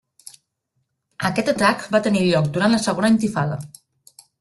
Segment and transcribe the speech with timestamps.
[1.29, 3.65] Aquest atac va tenir lloc durant la Segona Intifada.